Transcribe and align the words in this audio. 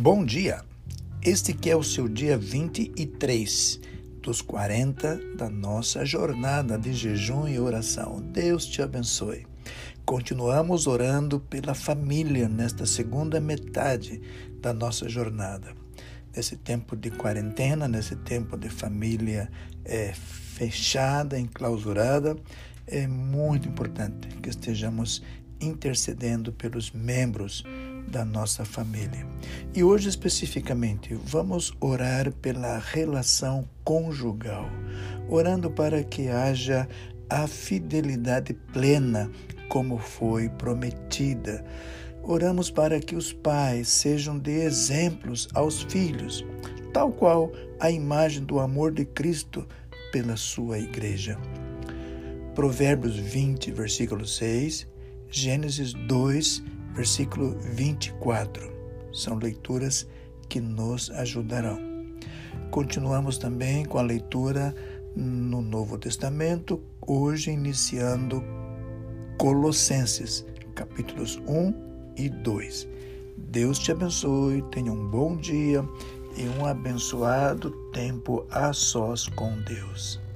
Bom 0.00 0.24
dia! 0.24 0.64
Este 1.20 1.52
que 1.52 1.68
é 1.68 1.74
o 1.74 1.82
seu 1.82 2.06
dia 2.06 2.38
23 2.38 3.80
dos 4.22 4.40
40 4.40 5.36
da 5.36 5.50
nossa 5.50 6.04
jornada 6.04 6.78
de 6.78 6.92
jejum 6.92 7.48
e 7.48 7.58
oração. 7.58 8.22
Deus 8.22 8.64
te 8.64 8.80
abençoe. 8.80 9.44
Continuamos 10.04 10.86
orando 10.86 11.40
pela 11.40 11.74
família 11.74 12.48
nesta 12.48 12.86
segunda 12.86 13.40
metade 13.40 14.22
da 14.60 14.72
nossa 14.72 15.08
jornada. 15.08 15.74
Nesse 16.34 16.54
tempo 16.54 16.94
de 16.94 17.10
quarentena, 17.10 17.88
nesse 17.88 18.14
tempo 18.14 18.56
de 18.56 18.68
família 18.68 19.50
é, 19.84 20.12
fechada, 20.14 21.36
enclausurada, 21.36 22.36
é 22.86 23.04
muito 23.08 23.68
importante 23.68 24.28
que 24.40 24.48
estejamos 24.48 25.24
intercedendo 25.60 26.52
pelos 26.52 26.92
membros 26.92 27.64
da 28.08 28.24
nossa 28.24 28.64
família. 28.64 29.26
E 29.74 29.84
hoje, 29.84 30.08
especificamente, 30.08 31.14
vamos 31.14 31.72
orar 31.80 32.32
pela 32.32 32.78
relação 32.78 33.68
conjugal, 33.84 34.68
orando 35.28 35.70
para 35.70 36.02
que 36.02 36.28
haja 36.28 36.88
a 37.30 37.46
fidelidade 37.46 38.54
plena, 38.72 39.30
como 39.68 39.98
foi 39.98 40.48
prometida. 40.48 41.64
Oramos 42.22 42.70
para 42.70 42.98
que 43.00 43.14
os 43.14 43.32
pais 43.32 43.88
sejam 43.88 44.38
de 44.38 44.50
exemplos 44.50 45.48
aos 45.54 45.82
filhos, 45.82 46.44
tal 46.92 47.12
qual 47.12 47.52
a 47.78 47.90
imagem 47.90 48.44
do 48.44 48.58
amor 48.58 48.92
de 48.92 49.04
Cristo 49.04 49.66
pela 50.10 50.36
sua 50.36 50.78
igreja. 50.78 51.38
Provérbios 52.54 53.16
20, 53.16 53.70
versículo 53.70 54.26
6, 54.26 54.88
Gênesis 55.30 55.92
2, 55.92 56.62
versículo 56.94 57.56
24. 57.58 58.72
São 59.12 59.36
leituras 59.38 60.06
que 60.48 60.60
nos 60.60 61.10
ajudarão. 61.10 61.78
Continuamos 62.70 63.38
também 63.38 63.84
com 63.84 63.98
a 63.98 64.02
leitura 64.02 64.74
no 65.16 65.62
Novo 65.62 65.98
Testamento, 65.98 66.82
hoje 67.00 67.50
iniciando 67.50 68.42
Colossenses, 69.36 70.44
capítulos 70.74 71.40
1 71.46 71.74
e 72.16 72.28
2. 72.28 72.88
Deus 73.36 73.78
te 73.78 73.92
abençoe, 73.92 74.62
tenha 74.70 74.92
um 74.92 75.08
bom 75.08 75.36
dia 75.36 75.84
e 76.36 76.48
um 76.60 76.66
abençoado 76.66 77.70
tempo 77.92 78.46
a 78.50 78.72
sós 78.72 79.26
com 79.28 79.60
Deus. 79.62 80.27